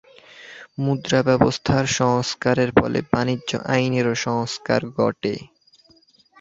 [0.77, 5.33] মুদ্রা ব্যবস্থার সংস্কারের ফলে বাণিজ্য আইনেরও সংস্কার ঘটে।